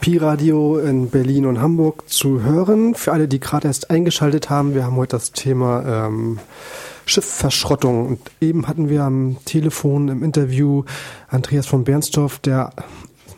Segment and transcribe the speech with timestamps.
[0.00, 2.94] Pi-Radio in Berlin und Hamburg zu hören.
[2.94, 6.38] Für alle, die gerade erst eingeschaltet haben, wir haben heute das Thema ähm,
[7.04, 8.06] Schiffverschrottung.
[8.06, 10.84] Und eben hatten wir am Telefon im Interview
[11.28, 12.70] Andreas von Bernstorff, der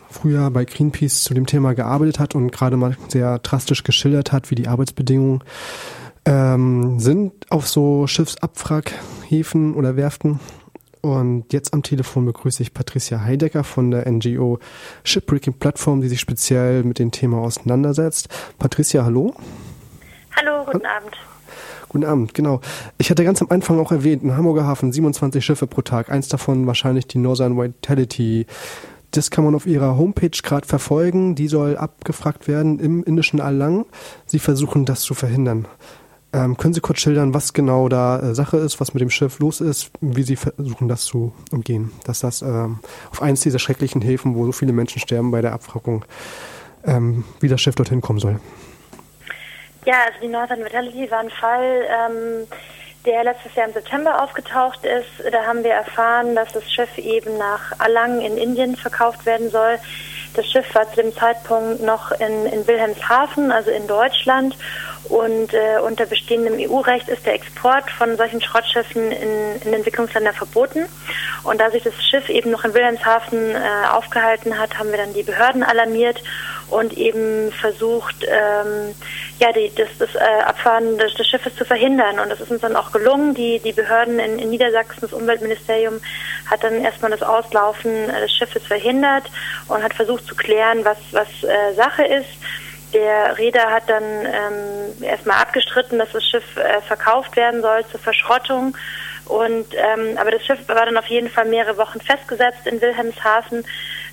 [0.09, 4.49] früher bei Greenpeace zu dem Thema gearbeitet hat und gerade mal sehr drastisch geschildert hat,
[4.49, 5.43] wie die Arbeitsbedingungen
[6.25, 10.39] ähm, sind auf so Schiffsabwrackhäfen oder Werften.
[11.01, 14.59] Und jetzt am Telefon begrüße ich Patricia Heidecker von der NGO
[15.03, 18.27] Shipbreaking Plattform, die sich speziell mit dem Thema auseinandersetzt.
[18.57, 19.33] Patricia, hallo.
[20.35, 21.17] Hallo, guten ha Abend.
[21.87, 22.61] Guten Abend, genau.
[22.97, 26.27] Ich hatte ganz am Anfang auch erwähnt, im Hamburger Hafen 27 Schiffe pro Tag, eins
[26.27, 28.45] davon wahrscheinlich die Northern Vitality.
[29.11, 31.33] Das kann man auf ihrer Homepage gerade verfolgen.
[31.33, 33.85] Die soll abgefragt werden im indischen Allang.
[34.27, 35.67] Sie versuchen das zu verhindern.
[36.31, 39.39] Ähm, können Sie kurz schildern, was genau da äh, Sache ist, was mit dem Schiff
[39.39, 41.91] los ist, wie Sie versuchen, das zu umgehen?
[42.05, 42.79] Dass das ähm,
[43.09, 46.05] auf eins dieser schrecklichen Häfen, wo so viele Menschen sterben bei der Abwrackung,
[46.85, 48.39] ähm, wie das Schiff dorthin kommen soll?
[49.85, 52.47] Ja, also die Northern Vitality war ein Fall, ähm,
[53.05, 55.31] der letztes Jahr im September aufgetaucht ist.
[55.31, 59.79] Da haben wir erfahren, dass das Schiff eben nach Alang in Indien verkauft werden soll.
[60.33, 64.55] Das Schiff war zu dem Zeitpunkt noch in, in Wilhelmshaven, also in Deutschland.
[65.05, 70.85] Und äh, unter bestehendem EU-Recht ist der Export von solchen Schrottschiffen in, in Entwicklungsländer verboten.
[71.43, 75.13] Und da sich das Schiff eben noch in Wilhelmshaven äh, aufgehalten hat, haben wir dann
[75.13, 76.21] die Behörden alarmiert
[76.69, 78.93] und eben versucht, ähm,
[79.39, 82.19] ja, die, das, das äh, Abfahren des, des, Schiffes zu verhindern.
[82.19, 83.33] Und das ist uns dann auch gelungen.
[83.33, 86.01] Die, die Behörden in, in Niedersachsen, das Umweltministerium,
[86.49, 89.23] hat dann erstmal das Auslaufen des Schiffes verhindert
[89.69, 92.29] und hat versucht zu klären, was, was äh, Sache ist.
[92.93, 97.99] Der Reeder hat dann ähm, erstmal abgestritten, dass das Schiff äh, verkauft werden soll zur
[97.99, 98.75] Verschrottung.
[99.25, 103.63] Und ähm, aber das Schiff war dann auf jeden Fall mehrere Wochen festgesetzt in Wilhelmshaven,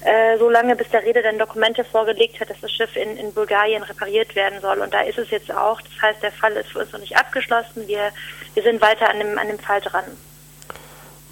[0.07, 3.35] äh, so lange bis der Reeder dann Dokumente vorgelegt hat, dass das Schiff in, in
[3.35, 4.79] Bulgarien repariert werden soll.
[4.79, 5.81] Und da ist es jetzt auch.
[5.81, 7.89] Das heißt, der Fall ist für uns noch nicht abgeschlossen.
[7.89, 8.13] Wir,
[8.55, 10.05] wir sind weiter an dem, an dem Fall dran.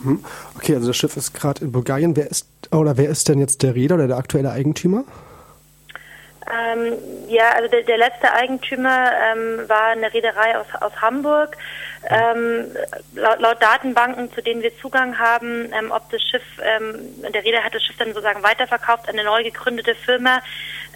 [0.02, 0.24] Hm.
[0.56, 2.16] Okay, also das Schiff ist gerade in Bulgarien.
[2.16, 5.04] Wer ist oder wer ist denn jetzt der Reeder oder der aktuelle Eigentümer?
[6.46, 6.94] Ähm,
[7.28, 11.56] ja, also der, der letzte Eigentümer ähm, war eine Reederei aus, aus Hamburg.
[12.10, 12.66] Ähm,
[13.14, 17.64] laut, laut, Datenbanken, zu denen wir Zugang haben, ähm, ob das Schiff, ähm, der Reeder
[17.64, 20.42] hat das Schiff dann sozusagen weiterverkauft an eine neu gegründete Firma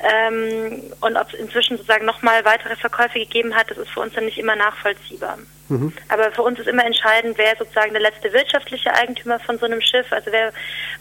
[0.02, 4.14] ähm, und ob es inzwischen sozusagen nochmal weitere Verkäufe gegeben hat, das ist für uns
[4.14, 5.38] dann nicht immer nachvollziehbar.
[5.68, 5.92] Mhm.
[6.08, 9.80] Aber für uns ist immer entscheidend, wer sozusagen der letzte wirtschaftliche Eigentümer von so einem
[9.80, 10.52] Schiff, also wer,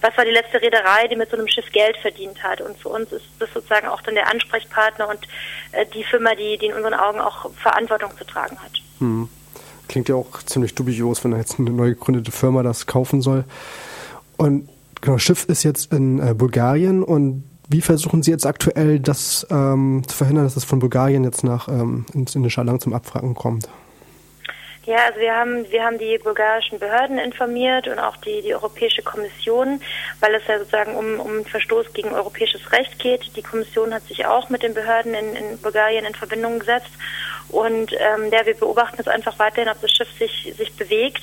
[0.01, 2.62] was war die letzte Reederei, die mit so einem Schiff Geld verdient hat.
[2.62, 5.28] Und für uns ist das sozusagen auch dann der Ansprechpartner und
[5.72, 8.72] äh, die Firma, die, die in unseren Augen auch Verantwortung zu tragen hat.
[9.00, 9.29] Mhm.
[9.88, 13.46] Klingt ja auch ziemlich dubios, wenn da jetzt eine neu gegründete Firma das kaufen soll.
[14.38, 14.70] Und
[15.02, 20.03] genau, Schiff ist jetzt in äh, Bulgarien und wie versuchen Sie jetzt aktuell das ähm,
[20.08, 23.68] zu verhindern, dass es von Bulgarien jetzt nach ähm, ins indische Land zum Abfragen kommt?
[24.86, 29.02] Ja, also wir haben wir haben die bulgarischen Behörden informiert und auch die die Europäische
[29.02, 29.81] Kommission,
[30.22, 33.36] weil es ja sozusagen um um Verstoß gegen europäisches Recht geht.
[33.36, 36.92] Die Kommission hat sich auch mit den Behörden in, in Bulgarien in Verbindung gesetzt
[37.50, 41.22] und ähm, ja, wir beobachten jetzt einfach weiterhin, ob das Schiff sich sich bewegt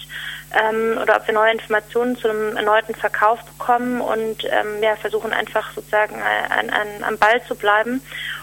[0.53, 5.33] ähm, oder ob wir neue Informationen zu einem erneuten Verkauf bekommen und ähm, ja versuchen
[5.33, 8.01] einfach sozusagen äh, an, an, am Ball zu bleiben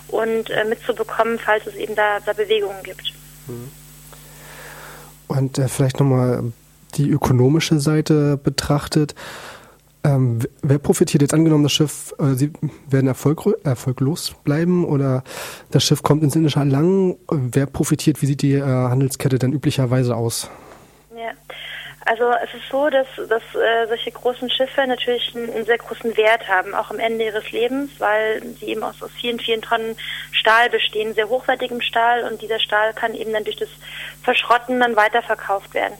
[0.10, 3.14] und äh, mitzubekommen, falls es eben da, da Bewegungen gibt.
[3.48, 3.72] Mhm.
[5.28, 6.52] Und äh, vielleicht nochmal
[6.96, 9.16] die ökonomische Seite betrachtet.
[10.04, 12.52] Ähm, wer profitiert jetzt angenommen, das Schiff, äh, Sie
[12.90, 15.24] werden erfolg, erfolglos bleiben oder
[15.70, 17.18] das Schiff kommt ins indische Lang?
[17.30, 18.22] Wer profitiert?
[18.22, 20.50] Wie sieht die äh, Handelskette denn üblicherweise aus?
[21.16, 21.32] Ja.
[22.04, 26.18] Also es ist so, dass, dass äh, solche großen Schiffe natürlich einen, einen, sehr großen
[26.18, 29.96] Wert haben, auch am Ende ihres Lebens, weil sie eben aus, aus vielen, vielen Tonnen
[30.32, 33.70] Stahl bestehen, sehr hochwertigem Stahl und dieser Stahl kann eben dann durch das
[34.24, 35.94] Verschrotten dann weiterverkauft werden.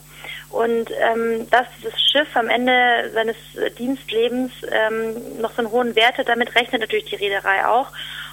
[0.52, 3.36] Und ähm, dass dieses Schiff am Ende seines
[3.80, 7.88] Dienstlebens ähm, noch so einen hohen Wert hat, damit rechnet natürlich die Reederei auch.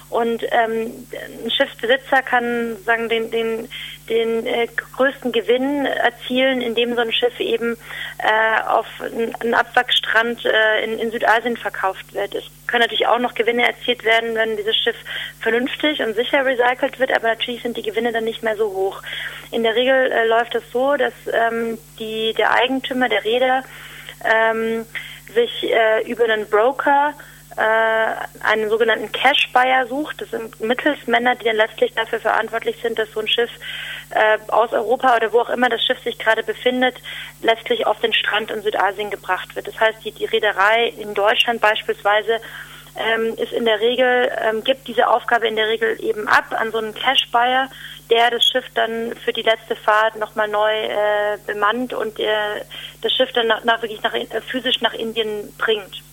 [0.09, 1.07] Und ähm,
[1.43, 3.69] ein Schiffsbesitzer kann sagen den den
[4.09, 4.67] den äh,
[4.97, 7.77] größten Gewinn erzielen, indem so ein Schiff eben
[8.17, 12.33] äh, auf einen Abwrackstrand äh, in, in Südasien verkauft wird.
[12.33, 14.95] Es können natürlich auch noch Gewinne erzielt werden, wenn dieses Schiff
[15.39, 19.01] vernünftig und sicher recycelt wird, aber natürlich sind die Gewinne dann nicht mehr so hoch.
[19.51, 23.63] In der Regel äh, läuft es so, dass ähm, die der Eigentümer der Räder
[24.23, 24.85] ähm,
[25.33, 27.13] sich äh, über einen Broker
[27.59, 30.21] äh, einen sogenannten Cash-Buyer sucht.
[30.21, 33.49] Das sind Mittelsmänner, die dann letztlich dafür verantwortlich sind, dass so ein Schiff
[34.11, 36.95] äh, aus Europa oder wo auch immer das Schiff sich gerade befindet,
[37.41, 39.67] letztlich auf den Strand in Südasien gebracht wird.
[39.67, 42.39] Das heißt, die, die Reederei in Deutschland beispielsweise
[42.95, 46.71] ähm, ist in der Regel, ähm, gibt diese Aufgabe in der Regel eben ab an
[46.71, 47.69] so einen Cash-Buyer,
[48.09, 52.63] der das Schiff dann für die letzte Fahrt nochmal neu äh, bemannt und äh,
[53.01, 56.03] das Schiff dann nach, nach wirklich nach, äh, physisch nach Indien bringt.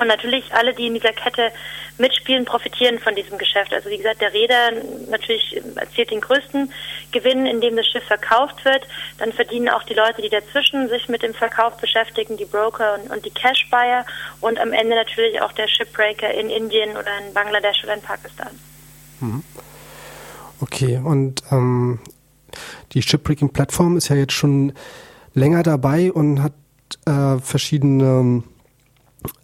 [0.00, 1.52] Und natürlich alle, die in dieser Kette
[1.98, 3.74] mitspielen, profitieren von diesem Geschäft.
[3.74, 4.72] Also wie gesagt, der Reeder
[5.10, 6.72] natürlich erzielt den größten
[7.12, 8.88] Gewinn, indem das Schiff verkauft wird.
[9.18, 13.10] Dann verdienen auch die Leute, die dazwischen sich mit dem Verkauf beschäftigen, die Broker und,
[13.10, 14.06] und die Cash-Buyer
[14.40, 18.58] und am Ende natürlich auch der Shipbreaker in Indien oder in Bangladesch oder in Pakistan.
[19.20, 19.44] Mhm.
[20.62, 22.00] Okay, und ähm,
[22.92, 24.72] die Shipbreaking-Plattform ist ja jetzt schon
[25.34, 26.54] länger dabei und hat
[27.06, 28.42] äh, verschiedene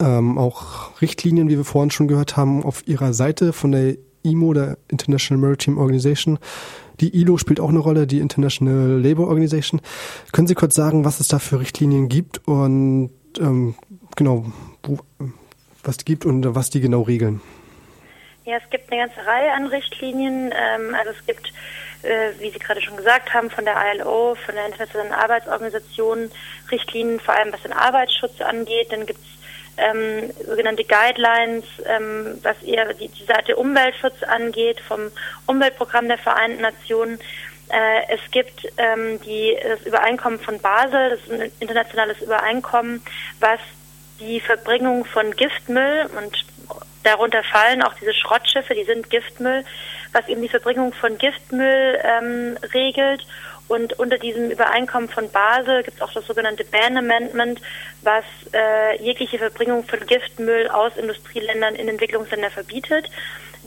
[0.00, 4.52] ähm, auch Richtlinien, wie wir vorhin schon gehört haben, auf ihrer Seite von der IMO,
[4.52, 6.38] der International Maritime Organization.
[7.00, 9.81] Die ILO spielt auch eine Rolle, die International Labour Organization.
[10.32, 13.75] Können Sie kurz sagen, was es da für Richtlinien gibt und ähm,
[14.17, 14.46] genau,
[14.82, 14.99] wo,
[15.84, 17.40] was die gibt und was die genau regeln?
[18.44, 20.52] Ja, es gibt eine ganze Reihe an Richtlinien.
[20.56, 21.52] Ähm, also es gibt,
[22.02, 26.31] äh, wie Sie gerade schon gesagt haben, von der ILO, von der Internationalen Arbeitsorganisation
[26.70, 28.90] Richtlinien, vor allem was den Arbeitsschutz angeht.
[28.90, 29.35] Dann gibt es
[29.76, 35.11] ähm, sogenannte Guidelines, ähm, was eher die, die Seite Umweltschutz angeht, vom
[35.46, 37.19] Umweltprogramm der Vereinten Nationen.
[37.69, 43.02] Äh, es gibt ähm, die, das Übereinkommen von Basel, das ist ein internationales Übereinkommen,
[43.40, 43.61] was
[44.20, 46.46] die Verbringung von Giftmüll und
[47.02, 49.64] darunter fallen auch diese Schrottschiffe, die sind Giftmüll,
[50.12, 53.26] was eben die Verbringung von Giftmüll ähm, regelt
[53.68, 57.60] und unter diesem Übereinkommen von Basel gibt es auch das sogenannte Ban Amendment,
[58.02, 63.10] was äh, jegliche Verbringung von Giftmüll aus Industrieländern in Entwicklungsländer verbietet.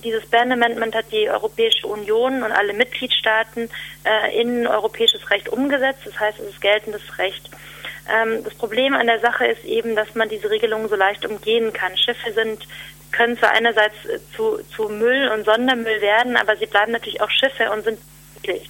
[0.04, 3.70] Dieses Ban Amendment hat die Europäische Union und alle Mitgliedstaaten
[4.06, 6.02] äh, in europäisches Recht umgesetzt.
[6.06, 7.50] Das heißt, es ist geltendes Recht.
[8.10, 11.74] Ähm, das Problem an der Sache ist eben, dass man diese Regelungen so leicht umgehen
[11.74, 11.98] kann.
[11.98, 12.66] Schiffe sind
[13.12, 13.96] können zwar einerseits
[14.36, 18.00] zu, zu Müll und Sondermüll werden, aber sie bleiben natürlich auch Schiffe und sind
[18.36, 18.70] möglich.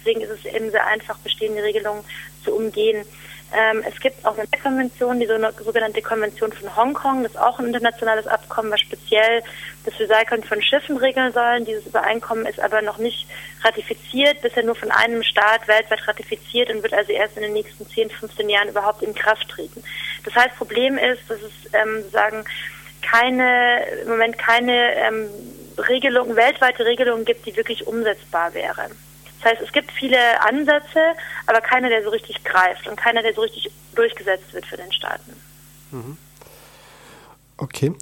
[0.00, 2.04] Deswegen ist es eben sehr einfach, bestehende Regelungen
[2.44, 3.04] zu umgehen.
[3.52, 7.24] Ähm, es gibt auch eine Konvention, die sogenannte Konvention von Hongkong.
[7.24, 9.42] Das ist auch ein internationales Abkommen, was speziell
[9.84, 11.64] das Recyceln von Schiffen regeln soll.
[11.64, 13.26] Dieses Übereinkommen ist aber noch nicht
[13.62, 17.88] ratifiziert, bisher nur von einem Staat weltweit ratifiziert und wird also erst in den nächsten
[17.88, 19.82] 10, 15 Jahren überhaupt in Kraft treten.
[20.24, 22.44] Das heißt, Problem ist, dass es ähm, sagen
[23.02, 25.28] keine im Moment keine ähm,
[25.88, 28.90] Regelung, weltweite Regelungen gibt, die wirklich umsetzbar wäre.
[29.42, 31.00] Das heißt, es gibt viele Ansätze,
[31.46, 34.92] aber keiner, der so richtig greift und keiner, der so richtig durchgesetzt wird für den
[34.92, 35.32] Staaten.
[35.90, 36.16] Mhm.
[37.56, 37.92] Okay.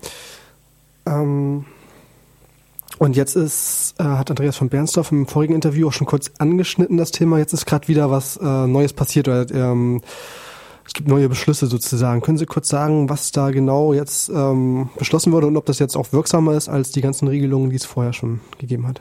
[1.07, 1.65] Ähm
[2.99, 6.97] und jetzt ist, äh, hat Andreas von Bernsdorf im vorigen Interview auch schon kurz angeschnitten,
[6.97, 7.39] das Thema.
[7.39, 10.03] Jetzt ist gerade wieder was äh, Neues passiert oder ähm,
[10.85, 12.23] es gibt neue Beschlüsse sozusagen.
[12.23, 15.97] Können Sie kurz sagen, was da genau jetzt ähm, beschlossen wurde und ob das jetzt
[15.97, 19.01] auch wirksamer ist als die ganzen Regelungen, die es vorher schon gegeben hat?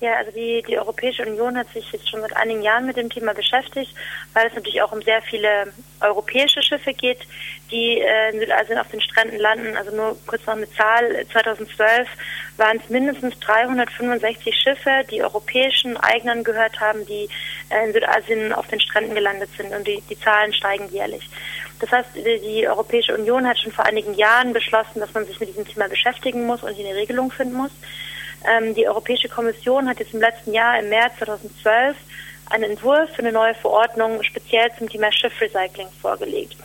[0.00, 3.10] Ja, also die, die Europäische Union hat sich jetzt schon seit einigen Jahren mit dem
[3.10, 3.92] Thema beschäftigt,
[4.32, 7.18] weil es natürlich auch um sehr viele europäische Schiffe geht,
[7.72, 9.76] die äh, in Südasien auf den Stränden landen.
[9.76, 12.08] Also nur kurz noch eine Zahl, 2012
[12.58, 17.28] waren es mindestens 365 Schiffe, die europäischen Eignern gehört haben, die
[17.68, 21.28] äh, in Südasien auf den Stränden gelandet sind und die, die Zahlen steigen jährlich.
[21.80, 25.48] Das heißt, die, Europäische Union hat schon vor einigen Jahren beschlossen, dass man sich mit
[25.48, 27.70] diesem Thema beschäftigen muss und hier eine Regelung finden muss.
[28.46, 31.96] Ähm, die Europäische Kommission hat jetzt im letzten Jahr, im März 2012,
[32.50, 36.56] einen Entwurf für eine neue Verordnung speziell zum Thema Schiffrecycling vorgelegt.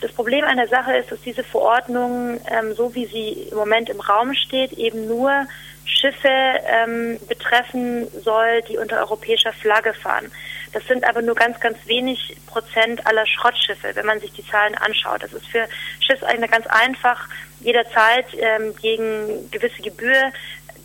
[0.00, 3.88] Das Problem an der Sache ist, dass diese Verordnung, ähm, so wie sie im Moment
[3.88, 5.46] im Raum steht, eben nur
[5.84, 10.30] Schiffe ähm, betreffen soll, die unter europäischer Flagge fahren.
[10.72, 14.74] Das sind aber nur ganz, ganz wenig Prozent aller Schrottschiffe, wenn man sich die Zahlen
[14.74, 15.22] anschaut.
[15.22, 15.68] Das ist für
[16.00, 17.28] Schiffseigner ganz einfach,
[17.60, 20.32] jederzeit ähm, gegen gewisse Gebühr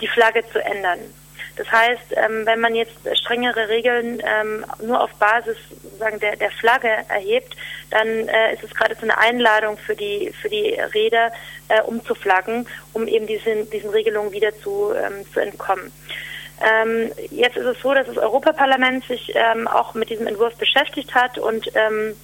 [0.01, 0.99] die Flagge zu ändern.
[1.55, 6.51] Das heißt, ähm, wenn man jetzt strengere Regeln ähm, nur auf Basis sozusagen der, der
[6.51, 7.55] Flagge erhebt,
[7.89, 11.31] dann äh, ist es gerade so eine Einladung für die für die Räder
[11.69, 15.91] äh, umzuflaggen, um eben diesen diesen Regelungen wieder zu ähm, zu entkommen.
[16.61, 21.13] Ähm, jetzt ist es so, dass das Europaparlament sich ähm, auch mit diesem Entwurf beschäftigt
[21.13, 22.15] hat und ähm,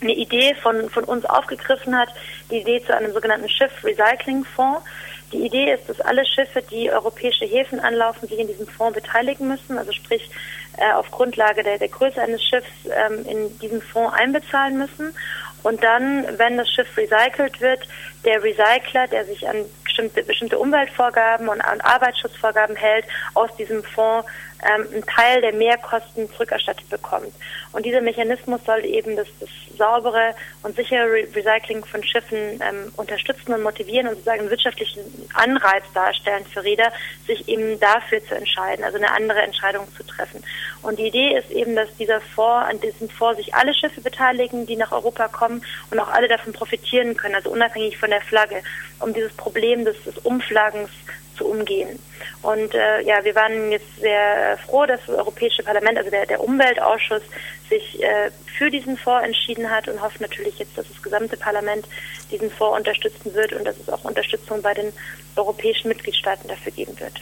[0.00, 2.08] eine Idee von, von uns aufgegriffen hat,
[2.50, 4.82] die Idee zu einem sogenannten Schiff-Recycling-Fonds.
[5.32, 9.48] Die Idee ist, dass alle Schiffe, die europäische Häfen anlaufen, sich in diesem Fonds beteiligen
[9.48, 10.30] müssen, also sprich
[10.78, 15.14] äh, auf Grundlage der, der Größe eines Schiffs ähm, in diesen Fonds einbezahlen müssen.
[15.62, 17.86] Und dann, wenn das Schiff recycelt wird,
[18.24, 23.04] der Recycler, der sich an bestimmte, bestimmte Umweltvorgaben und, und Arbeitsschutzvorgaben hält,
[23.34, 24.28] aus diesem Fonds
[24.62, 27.32] ähm, einen Teil der Mehrkosten zurückerstattet bekommt.
[27.72, 32.92] Und dieser Mechanismus soll eben das, das saubere und sichere Re Recycling von Schiffen ähm,
[32.96, 35.00] unterstützen und motivieren und sozusagen einen wirtschaftlichen
[35.34, 36.92] Anreiz darstellen für Räder,
[37.26, 40.42] sich eben dafür zu entscheiden, also eine andere Entscheidung zu treffen.
[40.82, 44.66] Und die Idee ist eben, dass dieser Fonds, an diesem Fonds sich alle Schiffe beteiligen,
[44.66, 48.62] die nach Europa kommen und auch alle davon profitieren können, also unabhängig von der Flagge,
[49.00, 50.90] um dieses Problem des, des Umflaggens
[51.38, 51.98] zu umgehen.
[52.42, 56.42] Und äh, ja, wir waren jetzt sehr froh, dass das Europäische Parlament, also der, der
[56.42, 57.22] Umweltausschuss,
[57.68, 61.86] sich äh, für diesen Fonds entschieden hat und hoffen natürlich jetzt, dass das gesamte Parlament
[62.30, 64.92] diesen Fonds unterstützen wird und dass es auch Unterstützung bei den
[65.36, 67.14] europäischen Mitgliedstaaten dafür geben wird.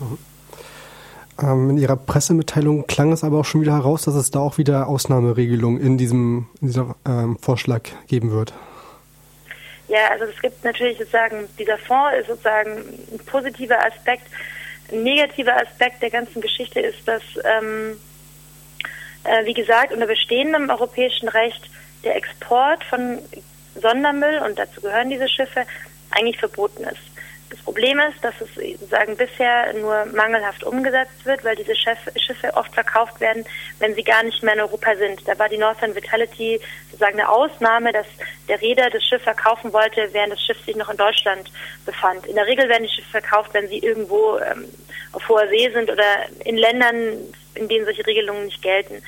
[0.00, 0.18] Mhm.
[1.40, 4.58] Ähm, in Ihrer Pressemitteilung klang es aber auch schon wieder heraus, dass es da auch
[4.58, 8.52] wieder Ausnahmeregelungen in diesem in dieser ähm, Vorschlag geben wird.
[9.88, 12.76] Ja, also es gibt natürlich sozusagen, dieser Fonds ist sozusagen
[13.12, 14.26] ein positiver Aspekt.
[14.92, 17.98] Ein negativer Aspekt der ganzen Geschichte ist, dass, ähm,
[19.24, 21.70] äh, wie gesagt, unter bestehendem europäischen Recht
[22.04, 23.18] der Export von
[23.74, 25.64] Sondermüll, und dazu gehören diese Schiffe,
[26.10, 27.07] eigentlich verboten ist.
[27.50, 32.74] Das Problem ist, dass es sozusagen bisher nur mangelhaft umgesetzt wird, weil diese Schiffe oft
[32.74, 33.44] verkauft werden,
[33.78, 35.26] wenn sie gar nicht mehr in Europa sind.
[35.26, 38.06] Da war die Northern Vitality sozusagen eine Ausnahme, dass
[38.48, 41.50] der Reeder das Schiff verkaufen wollte, während das Schiff sich noch in Deutschland
[41.86, 42.26] befand.
[42.26, 44.68] In der Regel werden die Schiffe verkauft, wenn sie irgendwo ähm,
[45.12, 47.18] auf hoher See sind oder in Ländern,
[47.54, 49.02] in denen solche Regelungen nicht gelten.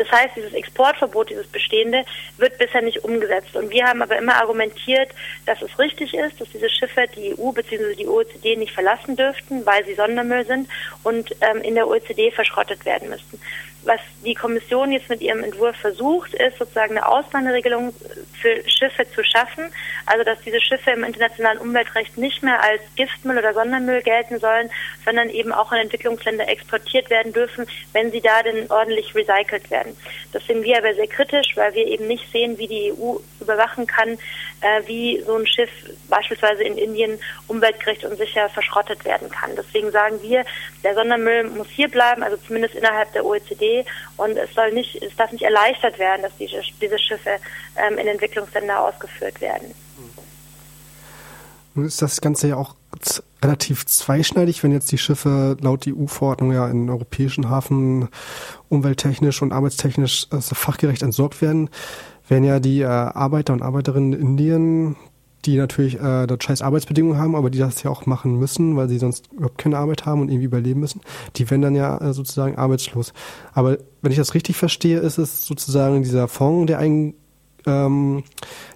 [0.00, 2.06] Das heißt, dieses Exportverbot, dieses bestehende,
[2.38, 3.54] wird bisher nicht umgesetzt.
[3.54, 5.10] Und wir haben aber immer argumentiert,
[5.44, 7.94] dass es richtig ist, dass diese Schiffe die EU bzw.
[7.94, 10.70] die OECD nicht verlassen dürften, weil sie Sondermüll sind
[11.02, 13.38] und ähm, in der OECD verschrottet werden müssten
[13.84, 17.94] was die Kommission jetzt mit ihrem Entwurf versucht, ist sozusagen eine Ausnahmeregelung
[18.40, 19.64] für Schiffe zu schaffen,
[20.06, 24.70] also dass diese Schiffe im internationalen Umweltrecht nicht mehr als Giftmüll oder Sondermüll gelten sollen,
[25.04, 29.96] sondern eben auch in Entwicklungsländer exportiert werden dürfen, wenn sie da denn ordentlich recycelt werden.
[30.32, 33.16] Das sehen wir aber sehr kritisch, weil wir eben nicht sehen, wie die EU
[33.50, 34.10] überwachen kann,
[34.60, 35.70] äh, wie so ein Schiff
[36.08, 39.50] beispielsweise in Indien umweltgerecht und sicher verschrottet werden kann.
[39.56, 40.44] Deswegen sagen wir,
[40.84, 43.84] der Sondermüll muss hier bleiben, also zumindest innerhalb der OECD
[44.16, 47.36] und es soll nicht, es darf nicht erleichtert werden, dass diese, diese Schiffe
[47.76, 49.74] ähm, in Entwicklungsländer ausgeführt werden.
[51.74, 52.74] Nun ist das Ganze ja auch
[53.42, 58.08] relativ zweischneidig, wenn jetzt die Schiffe laut EU-Verordnung ja in europäischen Hafen
[58.68, 61.70] umwelttechnisch und arbeitstechnisch also fachgerecht entsorgt werden
[62.30, 64.96] werden ja die äh, Arbeiter und Arbeiterinnen in Indien,
[65.44, 68.88] die natürlich äh, dort scheiß Arbeitsbedingungen haben, aber die das ja auch machen müssen, weil
[68.88, 71.00] sie sonst überhaupt keine Arbeit haben und irgendwie überleben müssen,
[71.36, 73.12] die werden dann ja äh, sozusagen arbeitslos.
[73.52, 77.14] Aber wenn ich das richtig verstehe, ist es sozusagen dieser Fonds, der, ein,
[77.66, 78.22] ähm,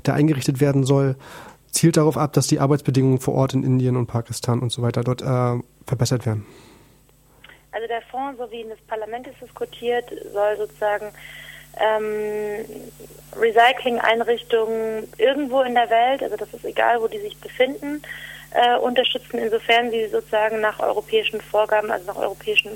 [0.06, 1.16] der eingerichtet werden soll,
[1.70, 5.04] zielt darauf ab, dass die Arbeitsbedingungen vor Ort in Indien und Pakistan und so weiter
[5.04, 6.46] dort äh, verbessert werden.
[7.72, 11.06] Also der Fonds, so wie in das Parlament ist diskutiert, soll sozusagen
[11.78, 12.64] ähm,
[13.36, 18.02] Recycling-Einrichtungen irgendwo in der Welt, also das ist egal, wo die sich befinden,
[18.52, 22.70] äh, unterstützen, insofern sie sozusagen nach europäischen Vorgaben, also nach europäischen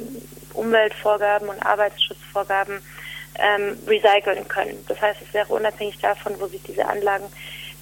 [0.54, 2.80] Umweltvorgaben und Arbeitsschutzvorgaben
[3.38, 4.84] ähm, recyceln können.
[4.88, 7.26] Das heißt, es wäre unabhängig davon, wo sich diese Anlagen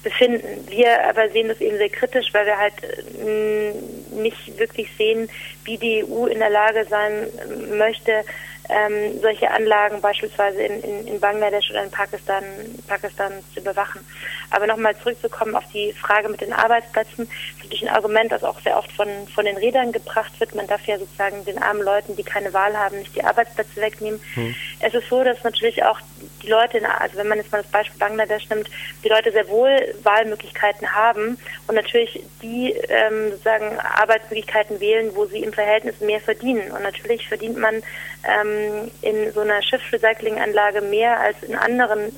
[0.03, 0.67] befinden.
[0.69, 3.73] Wir aber sehen das eben sehr kritisch, weil wir halt äh,
[4.11, 5.29] nicht wirklich sehen,
[5.63, 7.27] wie die EU in der Lage sein
[7.75, 8.23] möchte,
[8.69, 12.43] ähm, solche Anlagen beispielsweise in, in, in Bangladesch oder in Pakistan,
[12.87, 14.01] Pakistan zu überwachen.
[14.49, 18.59] Aber nochmal zurückzukommen auf die Frage mit den Arbeitsplätzen, ist natürlich ein Argument, das auch
[18.61, 20.55] sehr oft von, von den Rädern gebracht wird.
[20.55, 24.19] Man darf ja sozusagen den armen Leuten, die keine Wahl haben, nicht die Arbeitsplätze wegnehmen.
[24.35, 24.55] Hm.
[24.79, 25.99] Es ist so, dass natürlich auch
[26.41, 28.69] die Leute, also wenn man jetzt mal das Beispiel Bangladesch nimmt,
[29.03, 31.37] die Leute sehr wohl Wahlmöglichkeiten haben
[31.67, 36.71] und natürlich die ähm, sozusagen Arbeitsmöglichkeiten wählen, wo sie im Verhältnis mehr verdienen.
[36.71, 42.11] Und natürlich verdient man ähm, in so einer Schiffsrecyclinganlage mehr als in anderen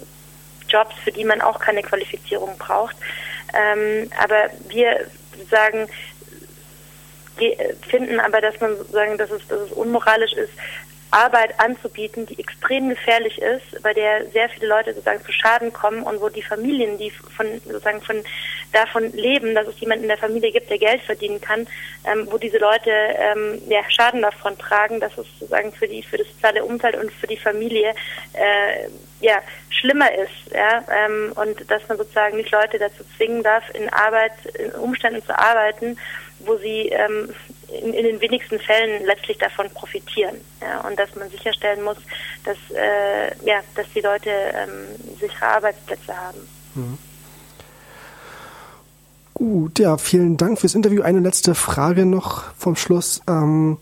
[0.70, 2.96] Jobs, für die man auch keine Qualifizierung braucht.
[3.54, 5.08] Ähm, aber wir
[5.50, 5.88] sagen,
[7.90, 10.52] finden aber, dass man sagen, dass es, dass es unmoralisch ist,
[11.12, 16.04] Arbeit anzubieten, die extrem gefährlich ist, bei der sehr viele Leute sozusagen zu Schaden kommen
[16.04, 18.24] und wo die Familien, die von sozusagen von
[18.72, 21.68] davon leben, dass es jemanden in der Familie gibt, der Geld verdienen kann,
[22.06, 26.18] ähm, wo diese Leute ähm, ja, Schaden davon tragen, dass es sozusagen für die für
[26.18, 27.96] das soziale Umfeld und für die Familie
[28.34, 28.90] äh,
[29.22, 33.90] ja schlimmer ist, ja, ähm, und dass man sozusagen nicht Leute dazu zwingen darf, in
[33.90, 35.98] Arbeit, in Umständen zu arbeiten,
[36.40, 37.34] wo sie ähm,
[37.82, 40.36] in, in, den wenigsten Fällen letztlich davon profitieren.
[40.62, 41.98] Ja, und dass man sicherstellen muss,
[42.46, 46.40] dass, äh, ja, dass die Leute ähm, sichere Arbeitsplätze haben.
[46.76, 46.98] Mhm.
[49.34, 51.02] Gut, ja, vielen Dank fürs Interview.
[51.02, 53.22] Eine letzte Frage noch vom Schluss.
[53.28, 53.78] Ähm,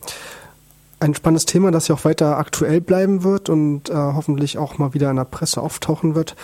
[0.99, 4.93] ein spannendes Thema, das ja auch weiter aktuell bleiben wird und äh, hoffentlich auch mal
[4.93, 6.35] wieder in der Presse auftauchen wird.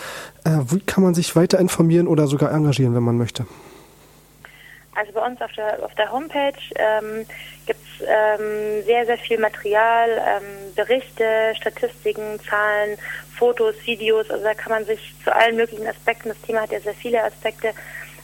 [0.44, 3.46] Äh, wie kann man sich weiter informieren oder sogar engagieren, wenn man möchte?
[4.94, 7.26] Also bei uns auf der, auf der Homepage ähm,
[7.66, 12.96] gibt es ähm, sehr, sehr viel Material, ähm, Berichte, Statistiken, Zahlen,
[13.36, 14.30] Fotos, Videos.
[14.30, 17.22] Also da kann man sich zu allen möglichen Aspekten, das Thema hat ja sehr viele
[17.22, 17.72] Aspekte,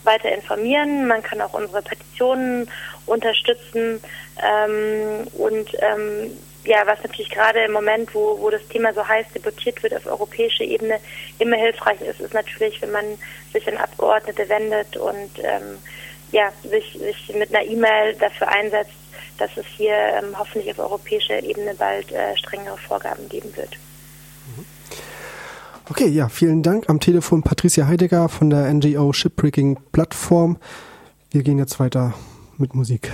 [0.04, 1.06] weiter informieren.
[1.06, 2.70] Man kann auch unsere Petitionen
[3.06, 4.00] unterstützen
[4.42, 9.26] ähm, und ähm, ja, was natürlich gerade im Moment, wo, wo das Thema so heiß
[9.34, 11.00] debattiert wird auf europäischer Ebene,
[11.38, 13.18] immer hilfreich ist, ist natürlich, wenn man
[13.52, 15.78] sich an Abgeordnete wendet und ähm,
[16.32, 18.92] ja, sich, sich mit einer E-Mail dafür einsetzt,
[19.38, 23.76] dass es hier ähm, hoffentlich auf europäischer Ebene bald äh, strengere Vorgaben geben wird.
[25.88, 26.88] Okay, ja, vielen Dank.
[26.88, 30.56] Am Telefon Patricia Heidegger von der NGO Shipbreaking Plattform.
[31.30, 32.14] Wir gehen jetzt weiter
[32.58, 33.10] mit Musik.